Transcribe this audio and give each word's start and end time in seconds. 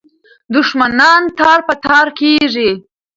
دښمنان 0.53 1.21
تار 1.37 1.59
په 1.67 1.73
تار 1.85 2.07
کېږي. 2.19 2.69